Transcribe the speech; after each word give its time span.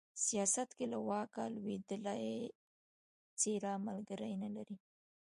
سياست 0.25 0.69
کې 0.77 0.85
له 0.93 0.99
واکه 1.07 1.43
لوېدلې 1.55 2.31
څېره 3.39 3.73
ملگري 3.85 4.33
نه 4.43 4.49
لري 4.55 4.77